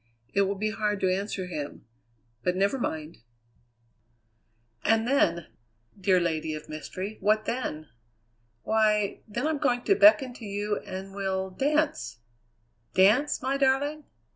It 0.33 0.41
will 0.47 0.55
be 0.55 0.71
hard 0.71 0.99
to 1.01 1.13
answer 1.13 1.45
him; 1.45 1.85
but 2.41 2.55
never 2.55 2.79
mind!" 2.79 3.17
"And 4.83 5.07
then, 5.07 5.45
dear 5.95 6.19
lady 6.19 6.55
of 6.55 6.67
mystery, 6.67 7.17
what 7.19 7.45
then?" 7.45 7.87
"Why, 8.63 9.19
then 9.27 9.45
I'm 9.45 9.59
going 9.59 9.83
to 9.83 9.93
beckon 9.95 10.33
to 10.33 10.45
you 10.45 10.79
and 10.87 11.13
we'll 11.13 11.51
dance" 11.51 12.17
"Dance, 12.95 13.43
my 13.43 13.57
darling?" 13.57 14.05